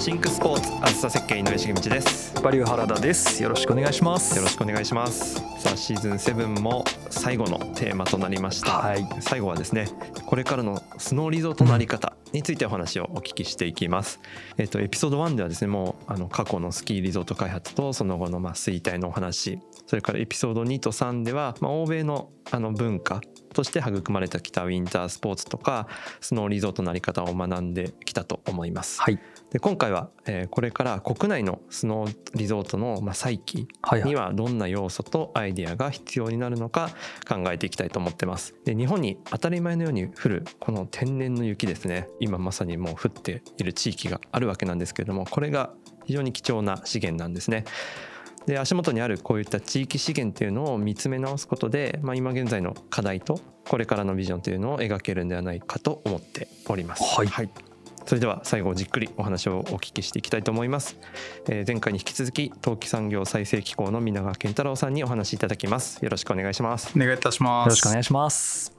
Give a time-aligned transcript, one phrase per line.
[0.00, 2.42] シンクスポーツあずさ設計井上重道です。
[2.42, 3.40] バリュー原田です。
[3.40, 4.36] よろしくお願いします。
[4.36, 5.36] よろしくお願いします。
[5.60, 9.06] さあシーズン7も最後のテーマとなりました、はい。
[9.20, 9.86] 最後はですね
[10.26, 14.20] これからのスノーリゾートのあり方についてお話をお聞きしていきます、
[14.58, 23.20] えっとエピソード1ではですねもうあの過去のスキーリゾート開発とその後のまあ衰退のお話それからエピソード2と3では、まあ、欧米のあの文化
[23.52, 25.86] として育まれてきたウィンタースポーツとか
[26.20, 29.18] スノーリゾートのあり方を学んできたと思います、はい。
[29.52, 34.08] で今回は、えーこれから国内のスノーリゾートの、まあ、再起はいはい。
[34.08, 36.90] にはどんな要素とアイデアが必要になるのか
[37.28, 38.54] 考えていきたいと思ってます。
[38.64, 42.08] で日本に当たり前のように降るこの天然の雪ですね。
[42.18, 45.74] 今まさにもう降っている地域があるわけなんですけれどもこれが
[46.06, 47.64] 非常に貴重な資源なんですね。
[48.46, 57.02] で足元にあるこういった地域資源っていうのを見つめ直すことで、まあ、今現在の課題とこれからのビジョンというのを描けるんではないかと思っております。
[57.02, 57.71] はい
[58.04, 60.96] それでは最後じっくりお話をお聞きしていきたいと思います、
[61.48, 66.02] えー前回に引き続き冬季産業再生機構の皆川健太郎さんにお話しいただきます。
[66.04, 66.92] よろしくお願いします。
[66.96, 67.66] お願いいたします。
[67.66, 68.74] よろしくお願いします。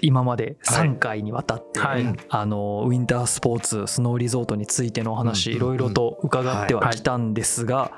[0.00, 2.16] 今まで3回にわたって、はい。
[2.30, 7.92] あのウィンタースポーツスノーリゾートについてのお話、うんいろいろと伺ってはきたんですが、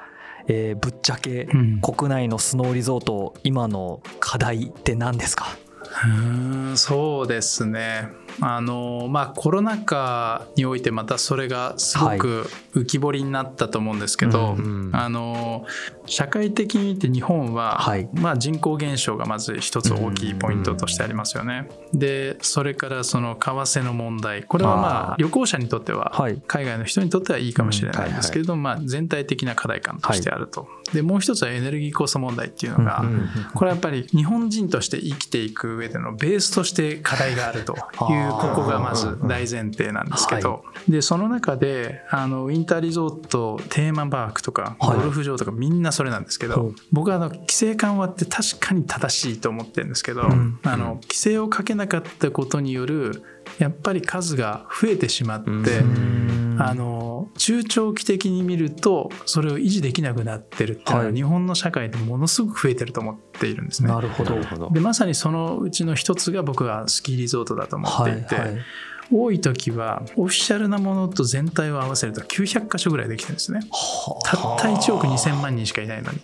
[0.49, 1.81] えーぶっちゃけうん。
[1.81, 5.47] 国内のスノーリゾート今の課題って何ですか？
[6.05, 8.09] うーんそうですね。
[8.41, 15.67] あのまあコロナ禍においてまたそれがすごく浮き彫りになったと思うんですけど、うんあの
[16.07, 18.09] 社会的に見て日本は、はい。
[18.13, 21.69] まあ、人口減少がまず一つ大きいポイントとしてありますよね。
[21.93, 24.43] でそれからその為替の問題。
[24.45, 26.43] これはまあ旅行者にとってははい。
[26.47, 30.69] 海外の人にとってはいいかもしれないんですけれども、まあ、全体的な課題感としてあると。
[30.93, 37.75] でもう一つはエネルギーコスト問題っていうのが、うんうんうんこれはやっぱり日本人として生きていく上でのベースとして課題があると
[38.11, 44.97] いうここがまず大前提なんですけど、でその中であのウィンターリゾートテーマパークとかはい。
[44.99, 50.59] ゴルフ場とかみんなそれなんですけど、僕はあの規制緩和って確かに正しいと思ってるんですけど、ん。
[50.63, 53.23] あの規制をかけなかったことによる
[53.59, 56.57] やっぱり数が増えてしまって、うん。
[56.57, 61.15] あの中長期的に見るとそれを維持できなくなってるっていうのははい。
[61.15, 63.89] 日本の社会でものすごく増えてると思っているんですね。
[63.89, 64.37] なるほど。
[64.37, 64.71] なるほど。
[64.71, 68.61] でまさにそのうちの一つが僕はスキーリゾートだと思っていて、はいはい。
[69.13, 73.61] 多い時はオフィシャルなものと全体を合わせると900箇所ぐらいできてるんですね。
[74.25, 76.21] たった1億2000万人しかいないのに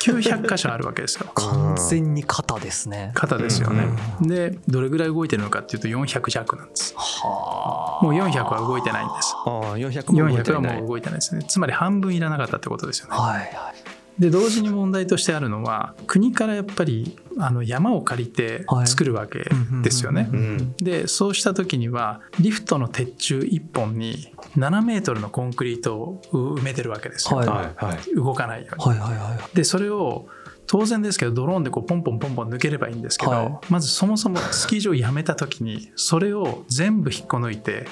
[0.00, 1.30] 900箇所あるわけですよ。
[1.34, 3.12] 完全に肩ですね。
[3.14, 3.86] 方ですよね、
[4.20, 6.94] でどれぐらい動いてるのかっていうと400弱なんです。
[6.96, 9.34] はもう400は動いてないんです。
[9.46, 11.44] ああ400も動いて400はないもう動いてないですね。
[11.46, 13.16] つまり半分いらなかったってことですよね。
[13.16, 19.46] はいはいで同時に問題としてあるのは国からやっぱりあの山を借りて作るわけ
[19.82, 20.28] ですよね。
[20.32, 20.76] うん。
[20.76, 27.48] でそうした時にはリフトの鉄柱1本に7メートルのコンクリートを埋めてるわけですよ、はい。
[27.48, 28.14] はいはい。
[28.14, 28.84] 動かないように。
[28.84, 30.26] はいはいはいでそれを
[30.66, 33.58] 当然ですけどドローンでこうポンポンポンポン抜ければいいんですけど、はい。
[33.68, 37.86] まずそもそもスキー場を辞めた時にそれを全部引っこ抜いて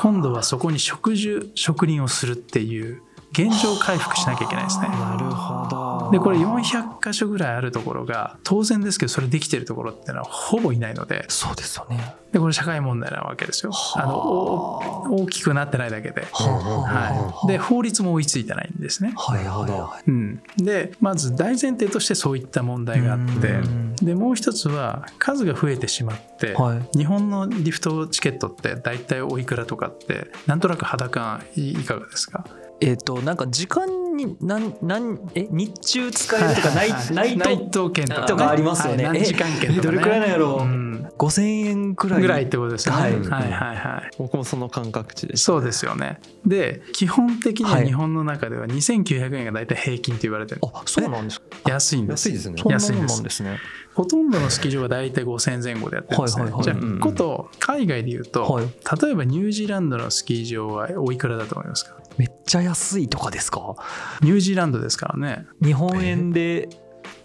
[0.00, 3.02] 今度はそこに植樹植林をするっていう
[3.34, 4.88] 現状回復しなきゃいけないですね。
[4.88, 6.10] なるほど。
[6.12, 12.14] でこれ400箇所ぐらいあるところが当然ですけどそれできてるところっていうのはほぼいないのでそうですよね。
[12.32, 13.72] でこれ社会問題なわけですよ。
[13.94, 14.06] あ。
[14.06, 19.14] のお大きくなってないだけで,、はい、で法律も追いついてないんですね。
[19.16, 23.96] はいはいはうん、でまず大前提としてそういった問題があってうん。
[23.96, 26.98] でもう一つは数が増えてしまって、いはい。
[26.98, 32.44] 日本のリフトチケットって大体おいくらとかってなんとなく肌感いいかがですか？
[32.84, 40.94] えっ、となんか時間になんなんえ日中使えるとかナイ,、はいナイト券とか,、ね、とかありますよねはい何時間券とか、ね、えどれくらいなんやろうん。
[41.18, 43.02] 5000円くらいぐらいってことですよね。
[43.02, 43.50] はいはいはい。
[43.76, 44.10] はい。
[44.18, 45.52] 僕もその感覚値でした。
[45.52, 46.20] そうですよね。
[46.44, 47.86] で基本的にははい。
[47.86, 51.46] 日本の中では2900円が大体平均と言われてる、あそうなんですか？
[51.70, 52.28] 安いんです。
[52.28, 52.62] 安いですね。
[52.68, 53.42] 安いんです。
[53.42, 53.58] ね。
[53.94, 56.44] ほとんどのスキー場は大体5000円前後でやってるんですね。
[56.44, 56.64] はいはいはい。
[56.64, 57.00] じゃあ、うん。
[57.00, 58.64] こと海外で言うと、はい。
[59.02, 61.94] 例えばニュージーランドのスキー場はおいくらだと思いますか？
[62.16, 63.76] めっちゃ安いとかですか？
[64.22, 65.46] ニュージーランドですからね。
[65.62, 66.68] 日本円で？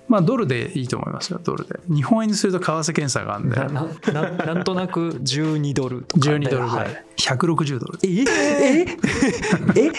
[0.07, 1.79] まあドルでいいと思いますよ、ドルで。
[1.87, 6.37] 日本円にすると為替検査があるんで、ななななんとなく12ドルとかで。
[6.39, 6.85] 12ドルぐらい。
[6.87, 7.05] はい。
[7.17, 7.99] 160ドル。
[8.01, 8.23] え？
[8.23, 8.81] え？
[8.81, 9.91] え？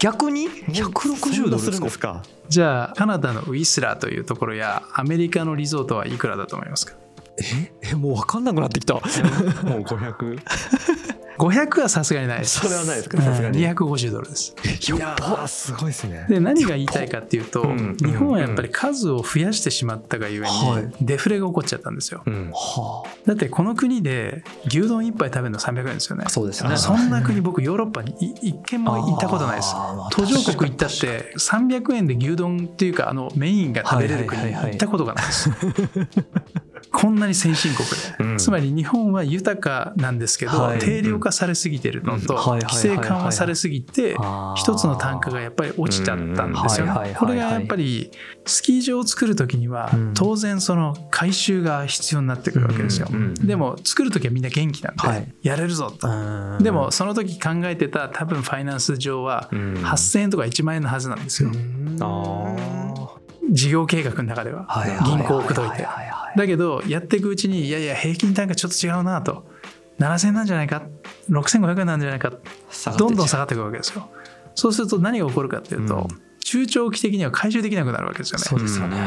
[0.00, 2.24] 逆に？160ドルですか？
[2.48, 6.94] じゃあ、カナダのウィスラーというところや、アメリカのリゾートはいくらだと思いますか？
[7.38, 7.72] え？
[7.92, 7.94] え？
[7.94, 8.94] もう分かんなくなってきた。
[8.94, 10.40] もう500
[11.38, 12.60] 500はさすがにないです。
[12.60, 13.58] それはないですかさすがに。
[13.58, 14.54] うん250ドルです。
[14.92, 16.26] いやーすごいですね。
[16.28, 17.96] で何が言いたいかっていうと、うん。
[17.98, 21.04] 日本はやっぱり数を増やしてしまったがゆえに、はい。
[21.04, 22.22] デフレが起こっちゃったんですよ。
[23.26, 26.24] だってこの国で牛丼一杯食べるの300円ですよね。
[26.26, 26.76] あそうですね。
[26.76, 29.74] そんな国僕ヨーロッパにい一軒も行ったことないです。
[30.10, 35.50] 途上国行ったって300円で牛丼っていうかあのメインが食べれる国行ったことがないです
[36.92, 38.38] こんなに先進国で、うん。
[38.38, 40.78] つまり日本は豊かなんですけど、はい。
[40.78, 44.16] 定量化されすぎてるのと、規制緩和されすぎて
[44.56, 46.52] 一つの単価がやっぱり落ちちゃったん。
[46.52, 47.14] ですよね。
[47.18, 48.10] これがやっぱり
[48.44, 50.14] スキー場を作る時にはうん。
[50.14, 53.08] 当然その改修が必要になってくるわけですよ。
[53.42, 55.20] でも作る時はみんな元気なんはい。
[55.20, 56.08] でやれるぞと。
[56.08, 56.10] う
[56.60, 56.62] ん。
[56.62, 59.74] でもその時考えてた多分ファイナンス上はうん。
[59.74, 61.50] 8000円とか1万円のはずなんですよ。
[62.00, 63.15] あ
[63.50, 64.66] 事業計画の中では。
[65.04, 65.86] 銀行を口説いて。
[66.36, 69.46] だけどやっていくうちにいやいや平均単価ちょっと違うなと。
[69.98, 70.82] 7000円なんじゃないか
[71.30, 72.30] ？6500円なんじゃないか？
[72.70, 74.08] ーどんどん下がっていくわけですよ。
[74.54, 76.22] そうすると何が起こるかっていうと、うん。
[76.40, 78.44] 中長期的には回収できなくなるわけですよね。
[78.44, 78.98] そうですよね。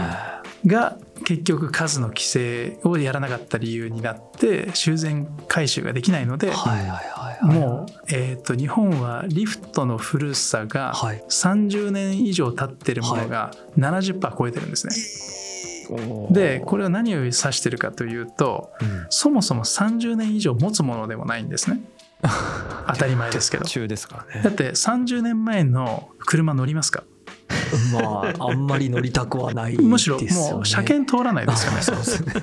[0.66, 7.04] が結局数の規制をやらなかった理由になって修繕回収ができないので、はいはいはいはい。
[7.42, 16.30] もう、えー、と日本はリフトの古さがはい30年以上経ってるものが70%超えてるんですね。
[16.32, 21.82] でこれは何を指してるかというとうんそもそも30年以上持つものでもないんですね。
[22.88, 23.66] 当たり前ですけど。
[23.66, 27.04] 中ですからねだって30年前の車乗りますか？
[27.94, 31.82] まああんまり乗りたくはないむしろもう車検通らないですよね。
[31.82, 32.34] そうですね。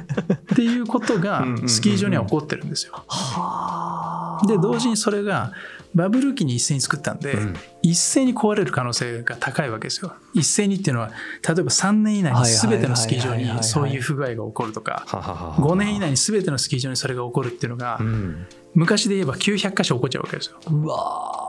[0.53, 2.93] っていうことがスキー場には起こってるんですよ。
[3.07, 4.47] はあ。
[4.47, 5.53] で同時にそれが
[5.95, 10.13] バブル期に一斉に作ったんで、うん一斉に壊れる可能性が高いわけですよ。
[10.35, 11.11] 一斉にっていうのは
[11.47, 20.59] 例えば3年以内に全てのスキー場にそういう不具合が起こるとかはははは5年以内に全てのスキー場にそれが起こるっていうのがうん昔で言えば900箇所起こっちゃうわけですよ。
[20.69, 21.46] うわうん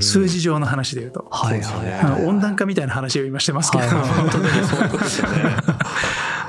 [0.00, 1.26] 数字上の話で言うと。
[1.30, 3.94] ーはいはい温暖化みたいな話を今してますけど、はい。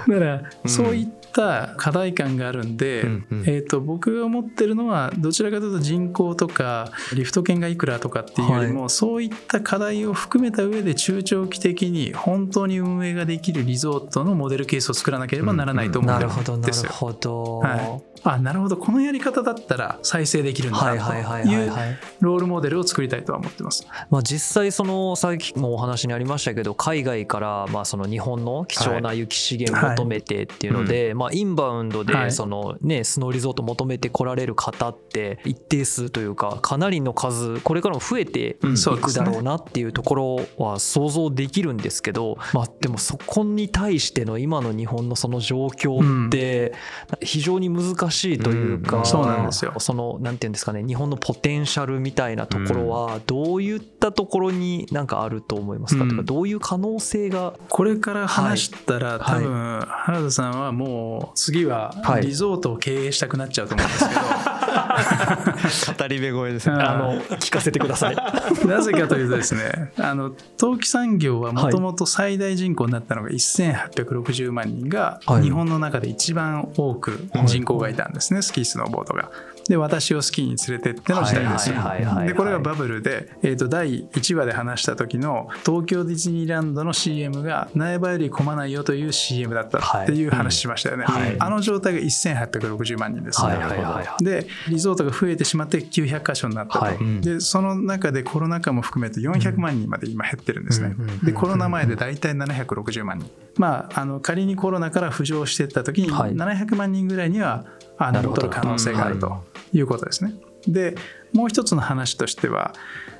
[0.09, 0.37] だから、う
[0.67, 3.01] んそういった課題感があるんで、
[3.45, 16.91] えー、と僕が思ってるのはどちらかというと人口とかリフト券がいくらとかっていうよりも、そういった課題を含めた上で中長期的に本当に運営ができるリゾートのモデルケースを作らなければならないと思うんなるほどなるですよ。
[16.91, 17.59] ほど。
[17.59, 21.97] はいあなるほどこのやり方だったら再生できるんだはいはいははいないというはい。
[22.19, 23.85] ロールモデルを作りたいとは思ってます。
[24.09, 46.73] まあ、実際そのさっきもお話にありましたけど海外からまあその日本の貴重な雪資源を求めてっていうので、まあ、インバウンドはいでその、ね、スノーリゾート求めてこられる方って一定数というかかなりの数これからも増えてうんいくだろうなっていうところは想像できるんですけど、まあ、でもそこに対しての今の日本のその状況って
[47.21, 49.73] 非常に難しいというか、うんそうなんですよ。
[49.79, 56.09] そのなんていうんですかね日本のポテンシャルみたいなところはどういったところになんかあると思いますか、うん。
[56.09, 57.53] とかどういう可能性が？
[57.69, 59.43] これから話したら、はい。
[59.43, 62.23] 多分原田さんはもう次ははい。
[62.23, 64.21] リゾートを経営したくなっちゃうと思うんですけど、
[65.97, 68.15] 語り部声ですねうんあの聞かせてください。
[68.65, 79.29] なぜかというとですねあの陶器産業はもともと最大人口になったのが1860万人がはい日本の中で一番多く人口がいたんですね、スキースノーボードが。
[79.67, 91.35] で私をスキーに連れてっての時代ですでこれがバブルで、えー、と第1話で話した時の東京ディズニーランドの CM が苗場より混まないよという CM だったっていう話しましたよね、はい。
[91.39, 94.23] あの状態が1860万人です、はいはいはいはい。
[94.23, 96.95] でリゾートが増えてしまって900箇所になったと、はい。
[96.95, 97.21] うん。
[97.21, 103.29] でその中でコロナ禍も含めて400万人まで今減ってるんですね、うんでコロナ前で大体760万人。
[103.57, 106.33] まああの仮にコロナから浮上していった時にはい。
[106.33, 107.65] 700万人ぐらいには
[107.97, 109.43] あ戻る可能性があると
[109.73, 110.33] いうことですね。
[110.67, 110.95] で
[111.33, 112.73] もう一つの話としては、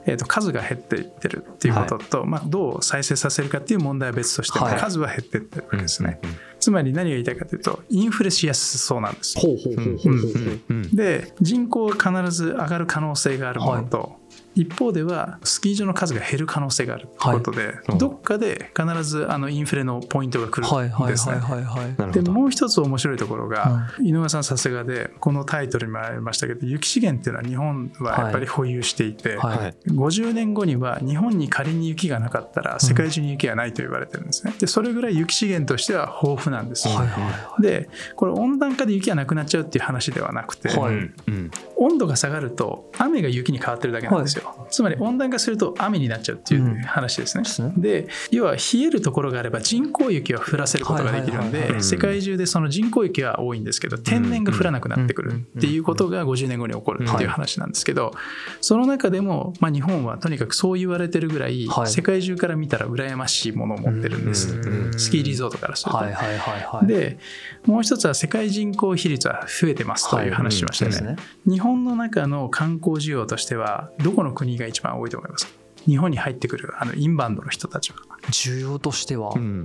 [0.05, 4.79] えー、と数が減っていってるっていうことと、まあ、どう再生させるかっていう問題は別としてもはい。
[4.79, 6.19] 数は減っていってるわけですね。
[6.23, 9.39] うんうんつまり何が言いたいかというとインフレしやすそうなんです。
[9.39, 10.33] ほうほうほうほうほうう。
[10.43, 10.61] ん。
[10.69, 10.95] うん。
[10.95, 14.15] で人口が必ず上がる可能性があるものと、
[14.61, 17.97] 一方ではスキー場の数が減る可能性があるということで、うん。
[17.99, 21.35] どっかで必ずあのインフレのポイントが来はいはいるんですね。
[21.35, 22.11] はいはいはい。
[22.11, 29.57] でもう一つ面白いところが、井上さんさすがでこのタイトルにもありましたけど雪資源っていうのは日本はやっぱり保有していて、はい。
[29.57, 29.75] はい。
[29.87, 34.53] 50年後には日本に仮に雪がなかったら世界中に雪がないと言われてるんですね。
[34.59, 36.87] でそれぐらい雪資源としては豊富なんです。
[36.87, 40.93] はいはいでこれ温暖化で雪がなくなっちゃうっていう話ではなくて、はい。
[40.93, 47.73] うんうん温度が下がると雨が雪に変わってるだけなんですよ、つまり温暖化すると雨になっちゃうっていう話ですね、ですね。
[47.77, 51.77] で要は冷えるところがあれば人工雪は降らせることができるんはいはいはいはい。
[51.77, 58.13] で世界中でその人工雪は多いんですけど天然が降らなくなってくるっていうことが50年後に起こるっていう話なんですけど
[58.61, 61.87] その中でもまあ日本はとにかくそう言われてるぐらいはい。
[61.87, 64.53] 世界中から見たら羨ましいものを持ってるんです。
[64.53, 64.99] うん。
[64.99, 65.97] スキーリゾートからすると。
[65.97, 67.19] はいはいはいはいで
[67.65, 71.15] もう一つは世界人口比率は増えてますという話しましたね
[71.45, 75.47] 日本の中の観光需要としてはどこの国が一番多いと思います？
[75.47, 75.51] か
[75.85, 77.97] 日本に入ってくるあのインバウンドの人たちは。
[78.31, 79.33] 需要としては？
[79.35, 79.63] うん。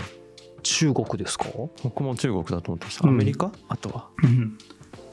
[0.63, 1.47] 中国ですか？
[1.83, 3.09] 僕も中国だと思ってました。
[3.09, 3.15] うん。
[3.15, 4.09] アメリカ、あとは？
[4.23, 4.57] うん。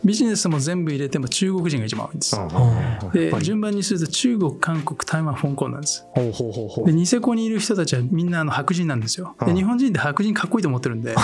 [0.06, 2.40] ビジネスも全部入れても中国人が一番多いんです。
[2.40, 3.12] ん。
[3.12, 6.06] で順番にすると中国、韓国、台湾、香港なんです。
[6.12, 6.86] ほうほうほうほう。
[6.86, 9.36] でニセコにいる人たちはみんなあの白人なんですよ。
[9.40, 9.56] でうん。
[9.56, 11.16] 日本人って白人かっこいいと思ってるんで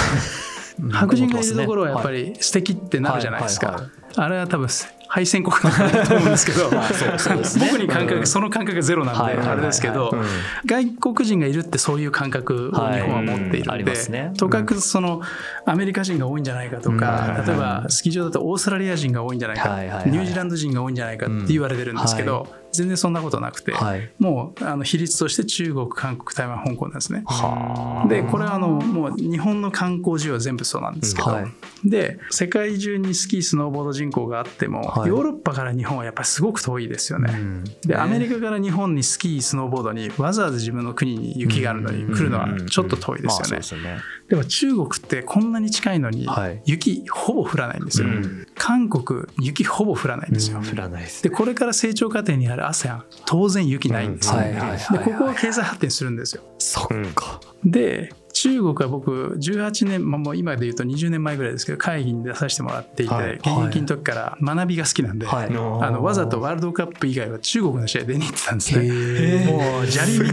[0.92, 3.92] 白人がいるところはやっぱり素敵ってなるじゃないですか。
[4.18, 4.68] あれは多分
[5.16, 6.70] 敗戦国だと思うんですけど
[7.66, 10.26] 僕に感覚その感覚がゼロなんであれですけどうん。
[10.66, 15.22] 外国人がいるってそういう感覚を日本は持っているんでとかくその
[15.66, 17.46] アメリカ人が多いんじゃないかとかうん。
[17.48, 24.12] 例えばスキー場だとオーストラリア人が多いんじゃないかニュージーランド人が多いんじゃないかって言われてるんですけうんど全然そんなことなくてはい。
[24.20, 27.24] もうあの比率として中国韓国台湾香港なんですね。
[27.26, 31.46] はでこれはあのもう日本の観光需要は全部そうなんですけど、はい。
[31.84, 35.10] で世界中にスキースノーボード人口があっても、はい。
[35.10, 37.64] ヨーロッパから日本はやっぱりすごく遠いですよね。
[37.86, 44.00] でアメリカから日本にスキースノーボードにわざわざ自分の国に雪があるのに来るのはちょっと遠いですよね。
[44.30, 46.62] でも中国ってこんなに近いのにはい。
[46.66, 48.08] 雪ほぼ降らないんですよ。
[48.08, 50.60] うん韓国雪ほぼ降らないんですよ。
[50.60, 54.78] 降らないですでこれから成長過程にある ASEAN 当然雪ないんですよ、はいはいはい。
[54.78, 56.44] でここは経済発展するんですよ。
[56.58, 57.40] そっか。
[57.64, 65.48] で中国は僕18年、まあ、もう今で言うと20年前ぐらいですけど会議に出させてもらっていて、はい現役の時から学びが好きなんで、はい。
[65.48, 69.46] あのわざとワールドカップ以外は中国の試合出に行ってたんですね。
[69.46, 70.26] もう砂利道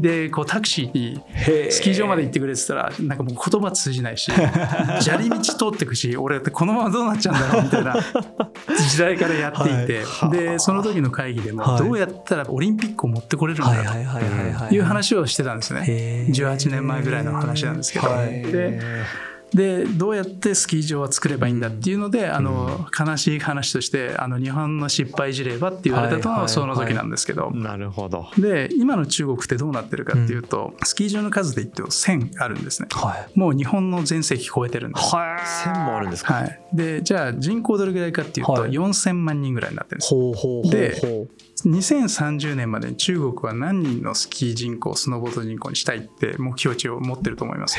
[0.00, 1.22] でこうタクシーに
[1.70, 4.30] スキー場まで行ってくれってたらなんかもう言葉通じないし
[5.00, 7.96] 砂利道通ってくし俺ってこのままどうなっちゃうんだろうみたいな
[8.76, 11.78] 時代からやっていて、でその時の会議でもはい。
[11.78, 15.84] どうやったらオリンピックを持ってこれるんだろうはいう話をしてたんですね。
[15.86, 16.34] へー。
[16.34, 18.42] 18年前ぐらいの話なんですけど、はい。
[18.42, 18.80] で
[19.52, 28.26] でどうやってスキー場は作ればいいんだっていうので、あの悲しい話としてあの日本の失敗事例はって言われたのはその時なんですけど、なるほど。
[28.38, 32.88] で今の中国ってどうなってるかっていうと、スキー場の数で言っても1000あるんですね。
[32.92, 33.38] はい。
[33.38, 35.10] もう日本の全盛期超えてるんです、
[35.64, 36.34] 線もあるんですか？
[36.34, 38.70] はい、でじゃあ人口どれぐらいかっていうと、はい。
[38.70, 40.14] 4000万人ぐらいになってるんです。
[40.14, 41.28] ほうほうほうでほう
[41.66, 47.78] 2030年までに中国は何人のスキー人口スノーボード人口にしたいって目標値を持ってると思います？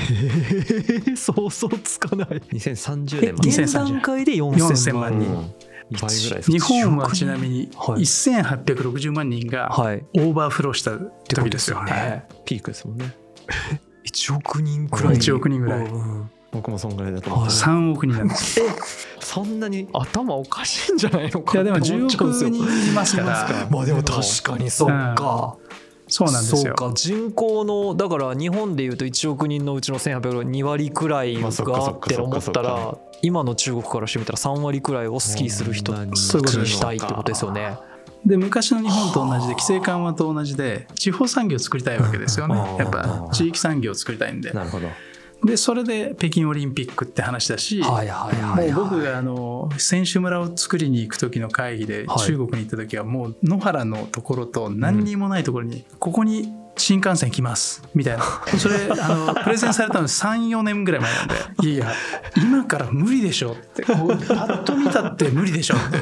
[1.16, 2.28] 想像つかない。
[2.52, 3.36] 2030え年。
[3.36, 5.54] まで現段階で4000 4000万人。
[5.92, 8.02] 日本はちなみにはい。
[8.02, 10.06] 1860万人がはい。
[10.16, 11.84] オーバーフローしたってこと時ですよ。
[11.84, 11.92] ね。
[11.92, 12.26] はい。
[12.46, 13.14] ピークですもんね。
[14.06, 15.16] 1億人くらい。
[15.16, 15.86] 1億人ぐらい。
[15.86, 18.60] うん僕もそんぐらいだと思ってはいた3億人なんです。
[19.22, 19.88] そんなに？
[19.94, 21.42] 頭おかしいんじゃないの？
[21.42, 23.28] かいやでもって思10っちゃうんですよ億人いますから。
[23.46, 25.58] かまあでも確かにそっか、
[26.08, 26.62] そうなんですよ。
[26.62, 26.92] そうか。
[26.96, 37.78] 人口のだから日本でいうと1億人のうちの1802割くらいがって思ったら今の中国からしてみたら3割くらいをスキーする人にしたいってことですよね。
[38.26, 42.56] で昔の日本と同じで規制緩和と同じで地方産業を作りたいわけですよね。
[42.56, 42.78] うん。
[42.78, 44.52] やっぱ地域産業を作りたいんで。
[44.52, 44.88] なるほど
[45.44, 47.82] でそれで北京オリンピックって話だし。
[47.82, 52.20] はいはいはい、はい、もう僕があの選手村を作りに行く時の会議ではい。
[52.20, 58.24] 中国に行った時はもう野原のところと何にもないところにここに新幹線来ますみたいな。
[58.58, 61.36] それあのプレゼンされたの34年ぐらい前なんで
[61.70, 61.86] いや。
[61.86, 61.94] いや
[62.38, 63.84] 今から無理でしょって。
[63.84, 65.98] パッと見たって無理でしょって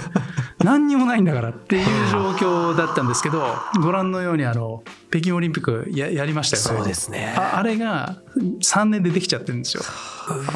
[0.64, 3.46] 何にもないんだからっていう状況だったんですけど
[3.82, 6.80] ご覧のようにあの北京オリンピックややりましたよね。
[6.80, 7.34] そうですね。
[7.38, 9.84] ああれが3年でできちゃってるんですよ。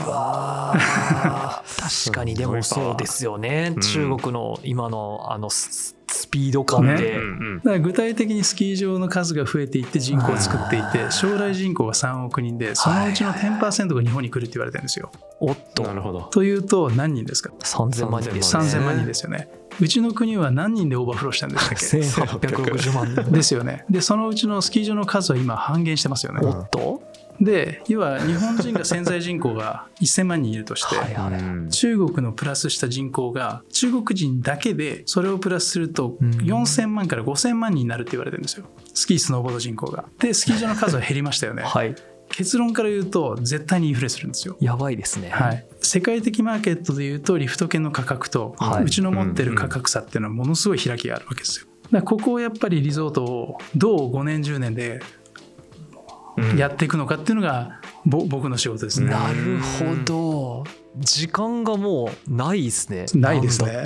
[0.06, 2.10] うわー。
[2.10, 3.82] 確かにでもそうですよね、うん。
[3.82, 7.16] 中国の今のあのススピード感で、ね。
[7.64, 15.12] だから具体的にスキー場の数が増えていって人口を作っていて将来人口が3億人でそのうちの10%が日本に来るって言われてるんですよ。
[15.40, 15.84] おっと。
[15.84, 16.22] なるほど。
[16.32, 18.64] というと何人ですか？3000万人ですね。
[18.64, 19.61] 3000万人ですよね。
[19.82, 21.98] うちの国は何人でオーバーフローしたんでしたっけ？
[22.46, 23.32] 1860万人。
[23.32, 23.84] ですよね。
[23.90, 26.40] でそのうちのスキー場の数は今半減してますよね。
[26.44, 27.02] おっと。
[27.40, 30.96] で要は日本人が潜在人口が1000万人いるとして。
[31.72, 36.30] 中国のプラスした人口が中国人だけでそれをプラスするとうん。
[36.32, 38.66] 4000万から5000万人になるって言われてるんですよ。
[38.94, 40.06] スキースノーボード人口が。
[40.20, 41.64] でスキー場の数は減りましたよね。
[41.64, 41.96] はい
[42.32, 44.58] 結論から言うと絶対にインフレするんですよ。
[44.60, 45.30] やばいですね。
[45.30, 52.02] はい、世界的マーケットでいうとリフト券の価格と、はいうちの持ってる価格差っていうのはものすごい開きがあるわけですよ。
[52.02, 55.02] ここをやっぱりリゾートをどう5年10年で
[56.58, 59.10] やっていくのかっていうのがぼ僕の仕事ですね。
[59.10, 60.64] なるほど。
[60.98, 63.06] 時間がもうないですね。
[63.14, 63.86] ないですね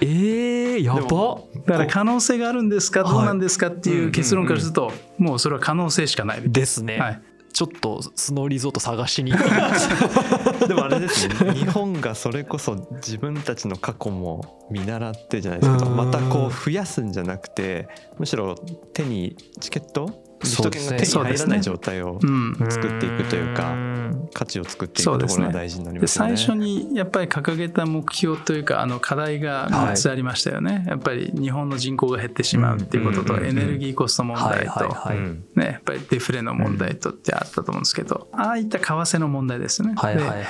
[0.00, 3.12] えー、やばだから可能性があるんですかはい。
[3.12, 6.42] どうなんですかっていう結論からするともうそれは可能性しかない。
[6.44, 6.98] ですね。
[6.98, 7.22] はい。
[7.52, 9.32] ちょっとスノーリゾート探しに。
[10.68, 11.54] でもあれですね。
[11.54, 15.96] 日本がそれこそ自分たちの過去も見習ってじゃないですけどうん。
[15.96, 18.56] またこう増やすんじゃなくてむしろ
[18.92, 21.46] 手にチケットリフト券が手にそうですね。
[21.46, 22.56] 入らない状態をうん。
[22.70, 26.36] 作っていくというかん価値を作っていくところが大事になりでますよね。
[26.36, 35.10] 最初にやっぱり掲げた目標というかあの課題が3つありましたよね、やっぱり日本の人口が減ってしまうっていうことと、エネルギーコスト問題と、
[35.54, 39.94] ね、やっぱりデフレの問題とってあったと思うんですけど、ああいった為替の問題ですね。
[39.96, 40.38] はいはいはい。
[40.40, 40.46] で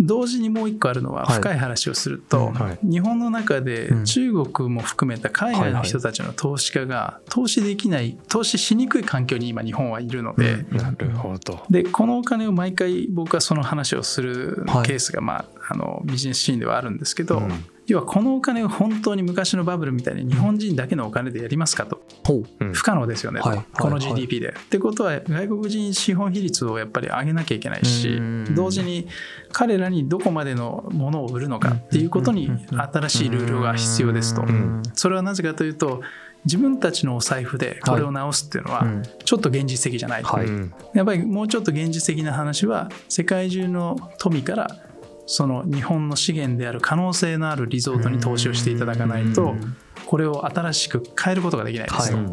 [0.00, 4.04] 同時にもう一個あるのははい深い話をすると、日本の中でうん。
[4.04, 11.64] 中国も含めた海外の人たちの投資家が投資できない投資しにくい環境に今日本はいるので、なるほど。
[11.70, 14.86] でこのお金を毎回僕はその話をするはい。
[14.86, 17.64] ケースが、まあ、あのビジネスシーンではあるんですけど、うん。
[17.86, 22.02] 要はこのお金を本当に昔のバブルみたいに日本人だけのお金でやりますかと。
[22.24, 22.44] ほう。
[22.60, 22.72] うん。
[22.72, 23.64] 不可能ですよねと、はい。
[23.72, 24.00] このはい。
[24.00, 24.50] GDP で。
[24.50, 28.54] ってことは外国人資本比率をやっぱり上げなきゃいけないしうん。
[28.54, 29.08] 同時に
[29.50, 34.42] 彼らにどこまでのものを売るのかっていうことに新しいルールが必要ですと。
[34.42, 34.82] ん。
[34.94, 36.02] それはなぜかというと
[36.44, 39.02] 自分たちのお財布でこれを直すっていうのはうん。
[39.24, 40.28] ちょっと現実的じゃないと。
[40.28, 40.46] はい。
[40.46, 44.68] うんやっぱりもうちょっと現実的な話は世界中の富から
[45.26, 49.54] その日本の資源である可能性のあるリゾートに投資をしていただかないと
[50.12, 52.10] これを新しく変えることができないです。
[52.10, 52.26] と、はい。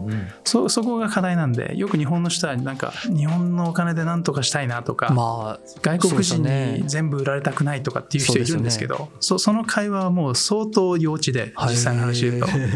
[0.44, 12.60] そそこが課題なんでよく日本の人はなんか日本のお金で何とかしたいなとか、まあ外国人に全部売られたくないとかっていう人いるんですけそどそその会話はもう相当幼稚ではい実際の話言うと、はい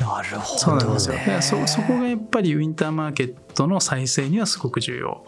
[0.00, 1.14] なるほど、ね、そうなんですよ。
[1.14, 5.22] だからそそこがやっぱりウィンターマーケットの再生にはすごく重要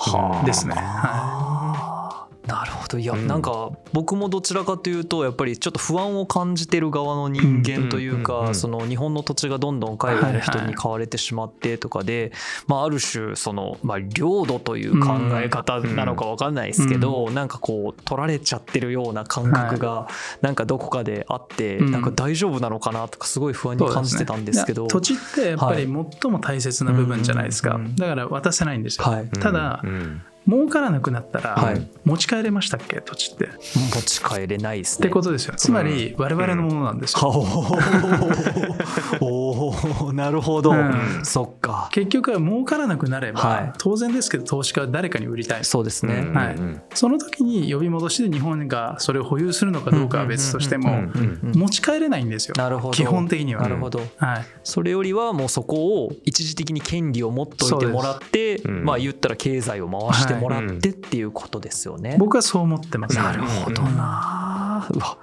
[0.46, 0.72] ですね。
[0.76, 2.24] はあ。
[2.24, 3.26] ーなるほどいや、うん。
[3.26, 12.32] なんか僕もどちらかというとやっぱりちょっと不安を感じてる側の人間というかその日本の土地がどんどん海外の人に買われてしまってとかで、
[12.66, 20.08] まあ、ある種その、まあ、領土という考え方なのか分かんないですけど、なんかこう取られちゃってるような感覚が
[20.40, 21.90] なんかどこかであって、うん。
[21.90, 24.82] なんか大丈夫なのかなとかすごい不安いに感じてたんですけど。
[24.82, 29.28] いや土地ってやっぱり最も大切な部分じゃないですか、だから渡せないんですよ、はい。
[29.28, 31.86] ただ、うん儲からなくなったら、はい。
[32.04, 33.02] 持ち帰れましたっけ？
[33.02, 33.48] 土地って、っ
[33.94, 35.08] 持ち帰れないですね。
[35.08, 35.54] てことですよ。
[35.56, 37.28] つまり我々のものなんですよ、
[39.20, 40.12] おー。
[40.12, 41.20] なるほど、うん。
[41.22, 41.88] そっか。
[41.92, 43.72] 結局は儲からなくなれば、はい。
[43.78, 45.64] 当然ですけど投資家は誰かに売りたい。
[45.64, 46.34] そうですね、うん。
[46.34, 46.54] はい。
[46.54, 52.54] うんその時に呼び戻しで日本がそれを保有するのかどうかは別としてもうんうん持ち帰れないんですよ。
[52.56, 52.94] なるほど。
[52.94, 53.62] 基本的には。
[53.62, 54.00] なるほど。
[54.16, 62.16] はい、それよりはもうそこを一時的に権利を持っといてもらって、まあ言ったら経済を回してもらってっていうことですよね。
[62.18, 65.18] 僕はそう思ってます、なるほどな、うわ。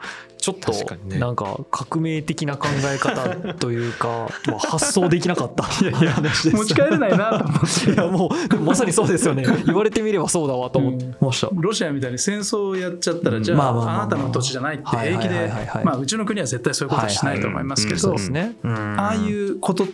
[0.45, 0.71] ちょっと
[1.17, 5.63] なんか革命的な考え方というか、 まあ、発想できなかった。
[5.63, 6.55] 話です。
[6.55, 7.89] 持ち帰れないなと思って。
[7.91, 9.43] いやもうまさにそうですよね。
[9.65, 13.43] 言われてみればそうだわと思いました、ロシアみたいに戦争をやっちゃったら、うん。
[13.43, 15.51] じゃあ、まあなたの土地じゃないって平気で
[15.99, 19.93] うちの国は絶対そういうことはしないと思いますけはいど、そうですね、ああいうことって、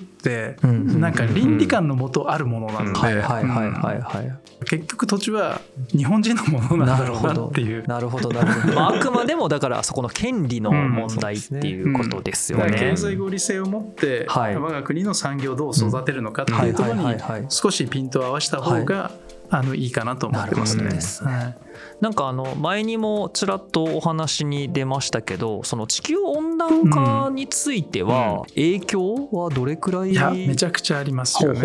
[0.64, 4.66] うんなんか倫理観のもとあるものなので、はいはいはいはいはい。
[4.66, 7.86] 結局土地は日本人のものなんだろうなっていう。
[7.90, 12.98] なるほどなるほど、まあ、あくまでもだからそこの権利の問題っていうことですよだからね経。
[12.98, 14.56] 済合理性を持って、はい。
[14.56, 17.46] 我が国の産業をどう育てるのかっていうところにはいはいはいはい。
[17.50, 19.12] 少しピントを合わせた方が、
[19.50, 20.84] あのいいかなと思ってますね。
[20.84, 21.32] なるほどですね。
[21.32, 21.71] はい
[22.02, 30.12] なんかあの前にもちらっとお話に出ましたけどその地球温暖化については影響はどれくらい？
[30.12, 31.62] いやめちゃくちゃありますよね。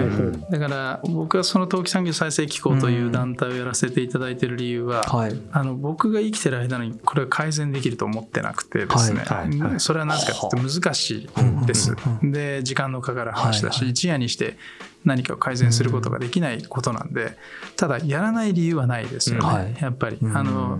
[0.50, 5.40] だから僕はその冬季産業再生機構という団体をやらせていただいている理由は、はい。
[5.52, 9.48] あの僕が生きてる間にこれは改善できると思ってなくてですね、はい。
[9.48, 9.58] はい。
[9.58, 9.80] はい。
[9.80, 11.96] それはなぜかというと難しいです。
[12.22, 13.86] で時間のかかる話だし、はい。
[13.86, 14.58] は一夜にして
[15.06, 17.38] 何かを改善することができないことなんで
[17.76, 19.76] ただやらない理由はないですよね、はい。
[19.80, 20.18] やっぱり。
[20.34, 20.78] あの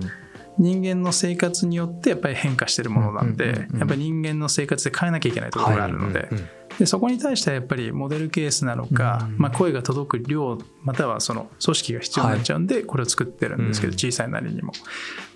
[0.58, 6.30] 人間の生活によってやっぱり変化してるものなんでやっぱり人間の生活で変えなきゃいけないところがあるので
[6.78, 13.98] でそこに対してはやっぱりモデルケースなのか、うんまあ、声が届く量またはその組織が必要になっちゃうんでこれを作ってるんですけど、うん。
[13.98, 14.72] 小さいなりにも。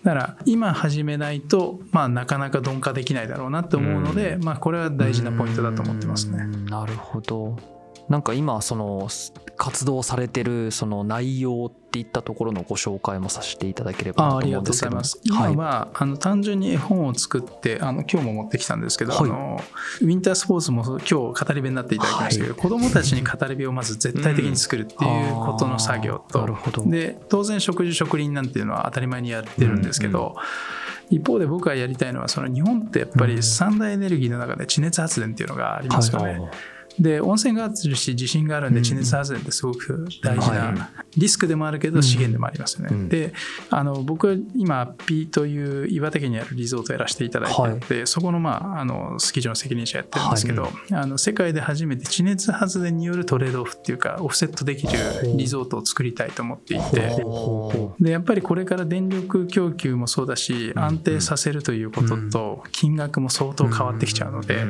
[0.03, 6.39] だから今始めないと、まあ、なかなか鈍化できないだろうなって思うので、まあ、これは大事なポイントだと思ってますね。
[6.43, 6.67] うん。
[6.67, 7.80] なるほど
[8.11, 9.09] なんか今その
[9.57, 15.39] 活動されてるその内容っていったところのご紹介もさせていただければなとありがとうご思うんですけどざいます。
[15.39, 15.57] 今はい。
[15.57, 19.31] は、あの単純に絵本を作ってあの今日も持ってきたんですけど、はい。
[19.31, 19.63] あの
[20.01, 26.85] ウィンタースポーツも今日語り部になっていただきましたけど、子どもたちに語り部をまず絶対的に作るっていうことの作業と、あーなるほど。
[26.91, 30.35] で当然食事植林なんていうのは当たり前にやってるんですけど、
[31.11, 36.41] 一方で僕がやりたいのはその日本ってやっぱり三大エネルギーの中で地熱発電っていうのがありますよね。
[37.01, 42.95] で温泉があるし地震があるんで地熱発電ってすごく大事はなリスクでもあるけど資源でもありますよね。
[42.95, 43.09] うん。
[43.09, 43.33] で
[43.71, 54.93] あの僕は今アッピーという岩手県にあるリゾートをやらせていただいていて、そこの,、まあ、あのスキー場の責任者やってるんですけど、あの世界で初めて地熱発電によるトレードオフっていうかオフセットできる
[55.37, 57.11] リゾートを作りたいと思っていて。
[57.23, 64.65] ほでやっぱりこれから電力供給もそうだし安定させるということと金額も相当変わってきちゃうので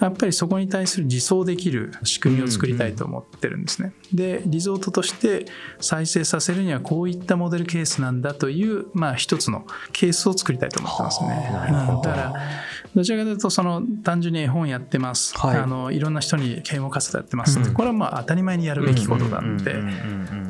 [0.00, 3.92] やっぱりそこに対する自走できる仕組みを作りたいと思ってるんですね。
[4.12, 5.46] でリゾートとして
[5.80, 11.50] 再生させるにはこういったモデルケースなんだというまあ一つのケースを作りたいと思ってますね。
[11.70, 12.34] うんだから
[12.94, 19.76] どちらかというとその単純に絵本やってます、はいあのいろんな人に啓蒙活動やってますって、これはまあ当たり前にやるべきことなんで。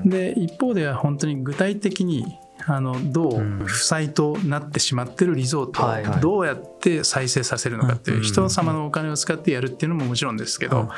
[0.04, 2.24] で一方では本当に具体的に
[2.66, 10.88] あのどう負債となってしまってるリゾートをどうやって再生させるのかっていう人様のお金を使ってやるっていうのももちろんですけど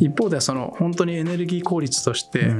[0.00, 2.52] 一方ではその本当にエネルギー効率として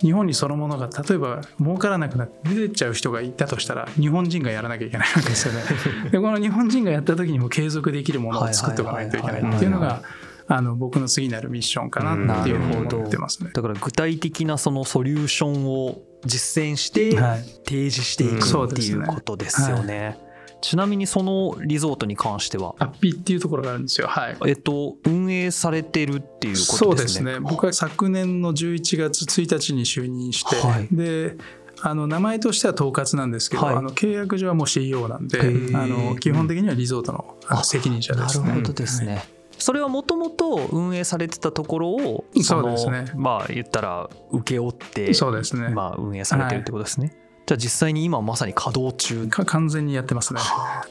[0.00, 5.62] 日本にそのものが例えば儲からなくなって出てっちゃう人がいたとしたら日本人がやらなきゃいけないわけですよね。
[6.10, 10.02] でこの日本人がやった時にも継続できるものを作っておかないといけないっていうのが
[10.46, 13.50] あの僕の次なるミッションかなっていうふうに思ってますね。
[13.52, 20.18] だから具体的なそのソリューションを実践してはい提示していうんくそうですねっていうことですよね。
[20.60, 24.08] ちなみにそのリゾートに関しては、アッピーっていうところがあるんですよ。
[24.08, 24.36] はい。
[24.46, 27.34] えっと、運営されてるっていうそうでことですすね。
[27.34, 27.40] ね。
[27.40, 31.36] 僕は昨年の11月1日に就任して、はいで、
[31.80, 38.48] あの名前としては統括なんですけど、はいあの契約上はもう CEO なんであの基本的にはリゾートの責任者ですね。
[38.48, 39.37] なるほどですね。
[39.58, 45.68] それはもともと運営されてたところをそうですねのまあ言ったら請け負ってそうですね。
[45.68, 47.16] まあ運営されてるってことですね。
[47.48, 50.40] じゃあ実際に今まさに稼働中か完全にやってますね。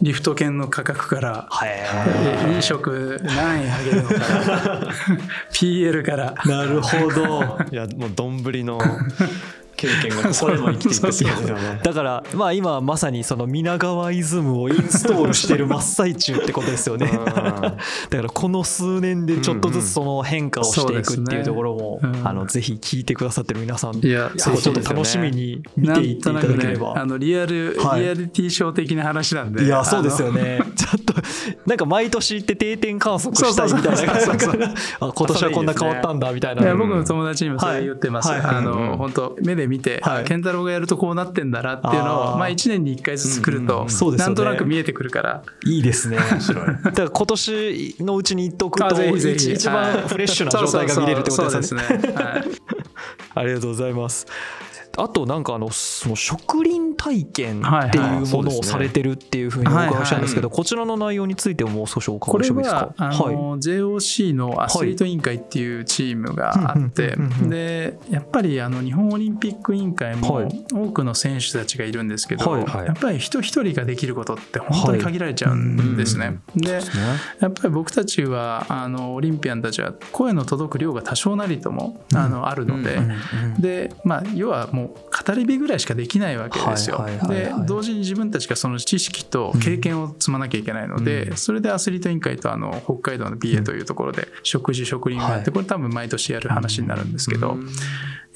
[0.02, 1.50] リフト券の価格から、
[2.52, 4.16] 飲食何円上げるのか
[5.54, 6.34] PL から。
[6.48, 7.60] なるほど。
[7.72, 8.80] いやもう丼の
[9.78, 11.80] 経験がここで も生きていくってことですよね。
[11.84, 17.08] だからまあ今まさにその皆川イズムをインストールしてる真っ最中ってことですよね。
[17.24, 17.78] だか
[18.12, 27.06] らこの数年でちょっとずつその変化をしていくっていうところも、うんうんそうですねあのぜひ聞いてくださってる皆さん、いや、ちょっと楽しみに見ていっていただけれなんとなくねあば。
[27.06, 29.66] のリアル、はいリアリティショー的な話なんで。
[29.66, 30.38] いやそうですよね。
[30.38, 30.60] ね。
[30.76, 31.17] ちょっと
[31.66, 34.13] なんか毎年行って定点観測したいみたいな
[35.00, 36.76] 今年はこんな変わったんだみたいな。
[36.76, 38.30] 僕の友達にもそれ言ってます。
[38.30, 38.56] はいはい。
[38.58, 38.98] あの、うん。
[38.98, 40.22] 本当目で見て、はい。
[40.22, 44.28] あ健太郎がやるとこうなってんだなっていうのを、まあ1年に1回ずつ来ると、そうですよね。
[44.28, 45.42] なんとなく見えてくるから。
[45.66, 46.18] いいですね。
[46.18, 51.86] だから今年のうちに行っとくあと一一番フレッシュな状態が見れるってことですよね。
[53.36, 54.26] ありがとうございます。
[54.98, 62.94] あとなんかあのその植林体験はいっていうはいものをされてるっていうふうにお伺いしたんですけど、こちらの内容についてももう少しおこれ伺いしてもいいですかは。
[62.98, 67.16] あの、JOC のアスリート委員会っていうチームがあって、
[67.48, 70.66] でやっぱりあの日本オリンピック委員会はもい。
[70.74, 72.86] 多くの選手たちがいるんですけど、はいはい。
[72.88, 76.40] やっぱり人一人ができることって本当に限られちゃうんですね。
[76.56, 76.82] で
[77.40, 83.62] やっぱり僕たちはあのオリンピアンたちは声の届く量が多少なりとも、あのあるので、うんうん。
[83.62, 87.06] でまあ要はもう語り部ぐらいしかできないわけですよ。
[87.28, 97.08] で同時に自分たちがその知識と経験を積まなきゃいけないので、それでアスリート委員会とあの北海道の BA というところで食事食林をやって、はいこれ多分毎年やる話になるん。
[97.17, 97.58] ですけど、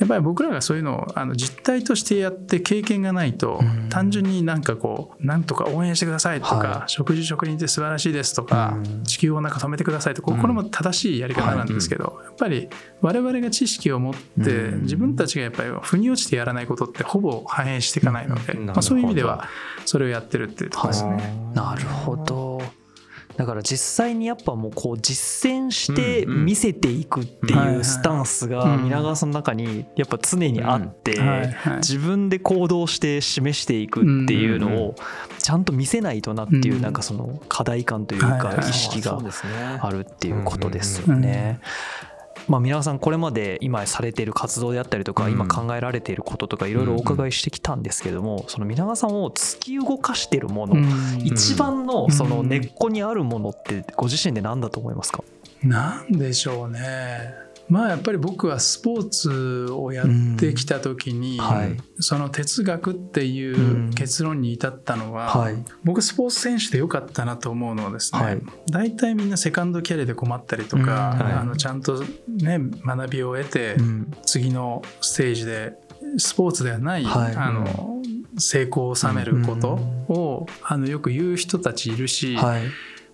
[0.02, 3.62] やっぱり僕らがそういうのをあの実態としてやって経験がないと、
[3.92, 12.68] 単純になんかこうなんとか応援してくださいとか、は食事食林って素晴らしいですとか、地球をなんか止めてくださいとかこれも正しいやり方なんですけど、やっぱり
[13.02, 18.66] 我々が知識を持って自分たちがやっぱり腑に落ちてやらないことってほぼ反映していかないので、うん。
[18.66, 19.48] まあ、そういう意味では
[19.86, 21.52] それをやってるっていうところですね。
[21.54, 22.81] なるほど。
[23.42, 28.84] だから実際にやっぱもうこう実践して見せていくってはいうスタンスがうん。
[28.84, 31.20] 皆川さんの中にやっぱ常にあって
[31.78, 34.96] 自分で行動して示していくっていうのを
[35.40, 36.82] ちゃんと見せないとなっていううん。
[36.82, 39.20] なんかその課題感というか意識が
[39.80, 41.60] あるっていうことですよね。
[42.52, 45.32] まあ、皆川さんこれまで今されている活動であったりとかうん。
[45.32, 51.22] 今考えられていることとかいろいろお伺いしてきたんですけどもその皆川さんを突き動かしているものうん。
[51.24, 55.24] 一番のその根っこにあるものってご自身で何だと思いますか、
[55.64, 57.51] なんでしょうね。
[57.72, 60.08] まあやっぱり僕はスポーツをやっ
[60.38, 61.78] てきた時に、はい。
[62.02, 65.56] その哲学っていう結論に至ったのは、はい。
[65.86, 68.42] 僕スポーツ選手でよかったなと思うのはですね、はい。
[68.70, 71.26] 大体みんなセカンドキャリアで困ったりとか、うん。
[71.26, 71.34] はい。
[71.34, 74.12] あのちゃんとね学びを得て、うん。
[74.26, 75.72] 次のステージで
[76.18, 77.36] スポーツではない、はい。
[77.38, 78.02] あの
[78.38, 79.80] 成功を収めること
[80.10, 82.64] を、あのよく言う人たちいるし、はい。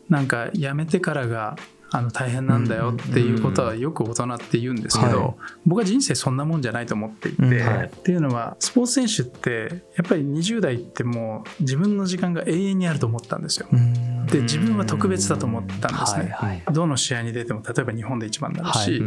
[0.09, 1.57] なんか辞めてからが
[1.91, 5.33] あの大変なんだよっていうことはよく大人って言うんですけど、はい。
[5.65, 7.87] 僕は人生そんなもんじゃないと思っていて、うんはい。
[7.87, 13.67] っていうのはスポーツ選手ってやっぱり20代ってもう自分の時間が永遠にあると思ったんですよ。
[13.71, 14.25] うん。
[14.27, 16.31] で自分は特別だと思ったんですね。
[16.33, 19.01] はいはいどの試合に出ても例えば日本で一番になるし、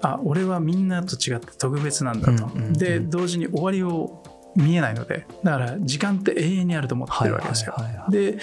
[0.00, 4.22] あ俺はみんなと違って特別なんだと、で同時に終わりを
[4.56, 7.74] 見えないのでだから時間って永遠にあると思ってるわけですよ。
[8.10, 8.38] で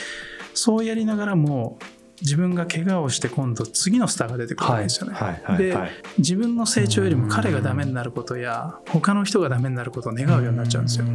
[0.54, 1.78] そうやりながらも
[2.22, 5.14] 自分が怪我をして今度次のスターが出てくるわけですよね。
[5.14, 11.06] はいはいではい自分の成長よりも彼がダメになることや他の人がダメになることを願うようになっちゃうんですよ。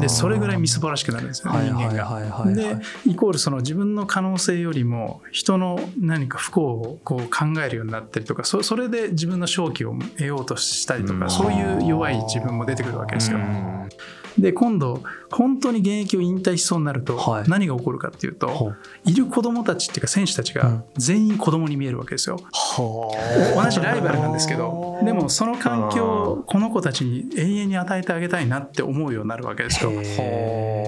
[0.00, 2.54] でそれぐらいみすぼらしくなるんですよね、はい人間が。
[2.54, 13.38] でイコールその自分の可能性よりも人の何か不幸をこう考えるようになったりとかそそれで自分の勝機を得ようとしたりとか、うんそういう弱い自分も出てくるわけですよ。
[14.36, 17.48] うんで今度本当に現役を引退しそうになるとはい。
[17.48, 18.76] 何が起こるかっていうと、ほう。
[19.04, 20.84] い、る子供たちっていうか選手たちがうん。
[20.96, 22.38] 全員子供に見えるわけですよ。
[22.52, 29.90] は同じライバルなんですけどでもその環境をこの子たちに永遠に与えてあげたいなって思うようになるわけですよ。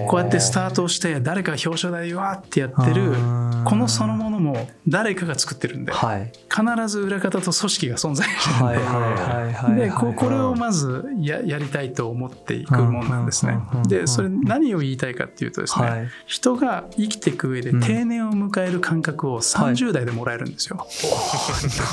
[0.07, 3.63] こうやってスタートをして誰かが表彰台でわーってやってるうん。
[3.65, 6.31] このそのものも誰かが作ってるんではい。
[6.49, 13.87] 必ず裏方と組織が存在してるんはいはいはいはいでこれをまずややりたいと思っていくもんなんですねうんうんうんうん。
[13.87, 16.09] でそれ何を言いたいかっていうとですね、はい。
[16.25, 17.79] 人が生きていく上でうん。
[17.81, 20.87] 定年を迎える感覚を30代でもらえるんですよ。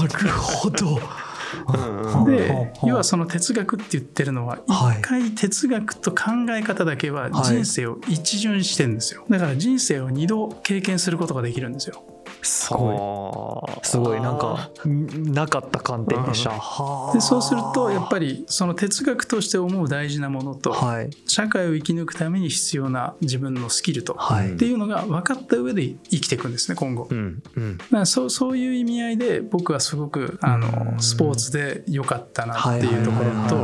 [0.08, 1.00] なるほど。
[2.26, 4.98] で要はその哲学って言ってるのははい。
[4.98, 9.24] 一回哲学と考え方だけは人生を一巡してるんですよ。
[9.28, 12.04] だから人生を二度経験することができるんですよ
[12.42, 13.86] すごはい。
[13.86, 14.20] すごい。
[14.20, 16.50] なんかんなかった観点でした。
[16.50, 17.12] はあ。
[17.12, 21.10] でそうするとやっぱりその哲学として思う大事なものとはい。
[21.26, 24.54] 社会を生き抜くために必要な自分のスキルとはい。
[24.54, 27.08] っていうのが分かった上で生きていくんですね今後。
[27.10, 27.78] うんうん。
[27.78, 33.56] だからそうそういう意味合いで僕はすごくあのスポーツで良かったなっていうところと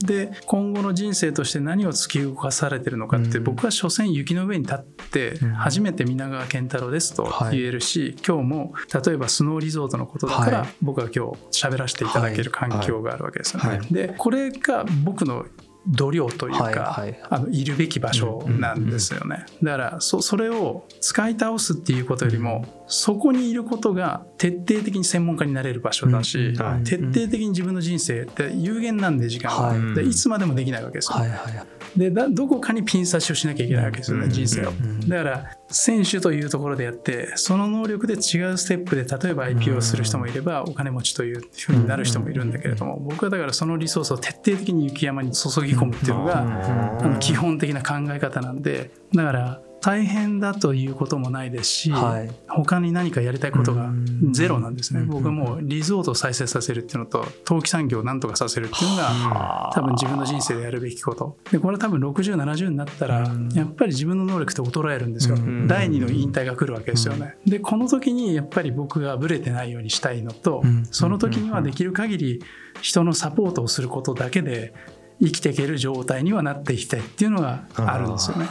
[0.00, 3.44] で今後の人生として何を突き動かされてるのかってうん。
[3.44, 5.50] 僕は所詮雪の上に立ってうん。
[5.52, 7.58] 初めて皆川健太郎ですとはい。
[7.58, 8.72] 言えるし今日も
[9.04, 10.68] 例えばスノーリゾートのことだからはい。
[10.82, 13.80] 僕は今日喋らせていただける環境があるわけですよはい。
[13.80, 13.86] ね。
[13.90, 15.44] でこれが僕の
[15.86, 17.18] 度量というはいかはい。
[17.30, 19.46] あのいるべき場所なんですよね。
[19.62, 26.84] だからそそれを使い倒すっていうことよりもそこにいることが徹底的に専門家になれる場所だしうんはい。
[26.84, 29.94] 徹底的に自分の人生って有限なんで時間は、はい。
[29.94, 31.18] でいつまでもできないわけですよ。
[31.18, 31.66] はいはい
[31.96, 34.70] でだどこかにピン刺しをしなきゃいけないわけですよね、うん人生を。
[34.70, 35.08] うん。
[35.08, 52.30] だから選手というところでやってその能力で違うステップで例えば IPO をする人もいればお金持ちというふうになる人もいるんだけれども僕はだからそのリソースを徹底的に雪山に注ぎ込むっていうのが基本的な考え方なんでだから大変だということもないですし、はい。
[52.48, 54.32] 他に何かやりたいことがうん。
[54.32, 55.06] ゼロなんですね、うん。
[55.08, 61.38] 僕はもうリゾートを再生させるっていうのと陶器産業をなんとかさせるっていうのが多分自分の人生でやるべきこと。
[61.50, 63.48] でこれ多分6070になったらうん。
[63.50, 65.66] やっぱり自分の能力って衰えるんですよ、うん。
[65.66, 70.86] 第二の引退が来るわけですよね、でこの時にやっぱり僕がブレてないようにしたいのと、うん。
[70.90, 72.42] その時にはできる限り
[72.80, 74.74] 人のサポートをすることだけで
[75.22, 78.46] 生きていける状態にはなっていきたいっていうのがあるんですよね。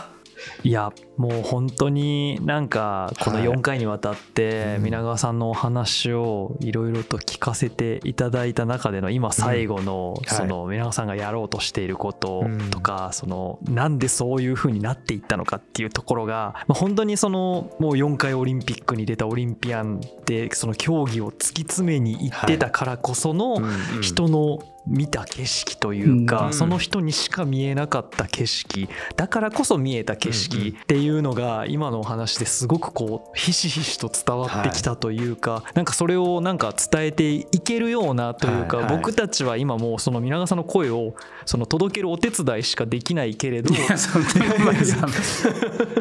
[0.63, 3.47] いやもう本当になんかこのはい。
[3.47, 10.38] 4回にわたって皆川さんのお話をいろいろと聞かせていただいた中での今最後のはい。
[10.38, 24.02] その皆川さんがやろうとしていることとかそのなんでそういう風になっていったのかっていうところがまあ本当にそのもう4回オリンピックに出たオリンピアンでその競技を突き詰めに行ってたからこそのうん。
[24.02, 26.54] 人の見た景色というか、うん。
[26.54, 38.98] その人にしか見えなかった景色だからこそ見えた景色っていうのが今のお話ですごくこうひしひしと伝わってきたというか、なんかそれをなんか伝えていけるようなというか、はいはい。
[38.98, 41.13] 僕たちは今もうその皆川さんの声を
[41.46, 43.74] その届けるお手伝いしかできないけれど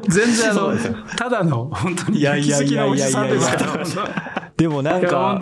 [0.09, 0.77] 全然あの
[1.17, 3.27] ただの本当にいやいやいやいやいや好き
[3.65, 5.41] なおじさんでもなんか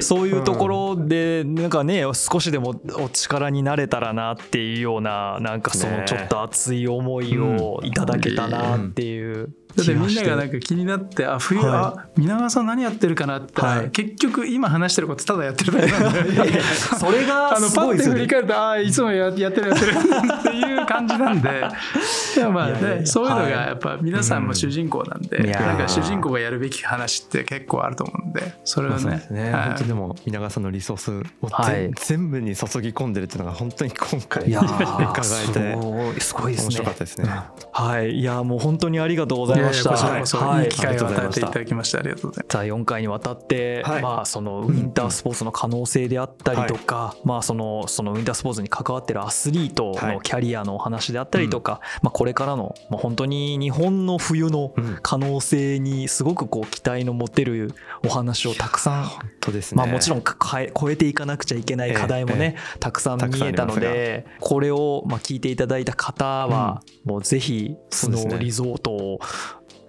[0.00, 15.72] そういうところでなんかね少しでもお力になれたらなっていうようななんかそのねちょっと熱い思いをいただけたなっていうだってみんながなんか気になってあ冬、はあ皆川さん何やってるかなって結局今話してることただやってる。
[15.72, 21.50] だけなんでそれが あのすパッて振り返るとああいつもややってるやってるっていう感じなんで。
[22.34, 23.50] でもまあねいやいやいやそういうのがはい。
[23.68, 28.98] やっぱ皆さんも主人公なんで、なんか主人公がやるべき話って結構あると思うんでそれをね。
[28.98, 29.62] そうですね、はい。
[29.64, 31.90] 本当にでも皆川さんのリソースを全,、はい。
[31.96, 36.64] 全部に注ぎ込んでるっていうのが本当に今回 伺えてすごいですね。
[36.64, 37.28] 面白かったですね。
[37.72, 38.10] はい。
[38.12, 39.90] いやもう本当にありがとうございました。
[39.90, 40.64] こちらこそはい。
[40.64, 41.48] いい機会を与えていた。
[41.50, 42.52] ただきましてありがとうございます。
[42.52, 59.76] さあ4回にわたって、はいまあそのウィンタースポーツの可能性であったりとか、まあそのそのウィンタースポーツに関わってるアスリートのキャリアのお話であったりとか、まあこれからのまあ本当に日本の冬のうん可能性にすごくこう期待の持てるお話をたくさん本当ですね。
[59.76, 69.18] まあ、もちろんかかえ超えていかなくちゃいけない課題もね、たくさん見えたのでこれをまあ聞いていただいた方は、もうぜひスノーリゾートを、い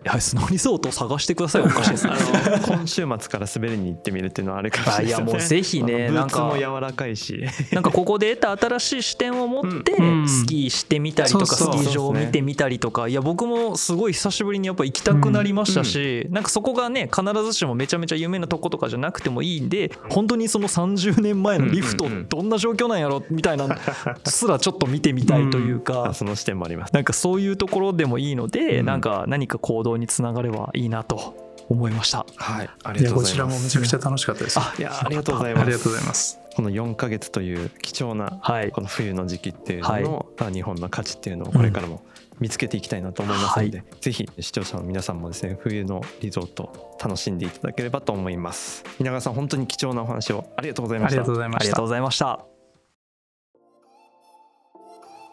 [0.04, 2.14] やスノーリゾートを探してくださいおかしいですね。
[2.14, 5.24] あの今週末から滑りに行ってみるっていうのはあるかもしれないですよね。
[5.24, 7.44] あいやもうぜひねなんかも柔らかいし。
[7.72, 13.08] なんかここで得た新しい視点を持ってうんスキーしてみたりとかスキー場を見てみたりとか。
[13.08, 23.78] いや僕もすごい久しぶりにやっぱ行きたくなりましたしなんかそこがね必ずしもめちゃめちゃ有名なとことかじゃなくてもいいんで本当にその30年前のリフトどんな状況なんやろみたいな
[24.26, 25.94] すらちょっと見てみたいというか。
[26.10, 26.94] あその視点もあります。
[26.94, 28.86] なんかそういうところでもいいのでうん。
[28.86, 32.26] なんか何か行動につながればいいなと思いました。
[32.36, 33.60] はい、あいりがやこちらとうございます。
[33.60, 34.60] もめちゃくちゃ楽しかったです。
[34.60, 35.64] あいやありがとうございます。
[35.64, 36.40] ありがとうございます。
[36.56, 42.04] この4ヶ月という貴重なはいこの冬の時期っていうのの、はいまあ日本の価値っていうのをこれからも
[42.40, 51.86] 見つけていきたいなと思いますので、ぜひ視聴者の皆さんもですね冬のリゾート楽しんでいただければと思います皆川さん本当に貴重なお話をありがとうございましたありがとうございましたありがとう。
[51.86, 52.53] ございました。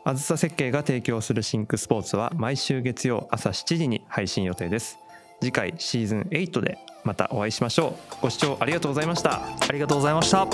[0.04, 4.98] あずさ設計が提供するシンクスポーツは毎週月曜朝7時に配信予定です。
[5.40, 8.22] 次回シーズン8でまたお会いしましょう。
[8.22, 9.42] ご視聴ありがとうございました。
[9.42, 10.46] ありがとうございました。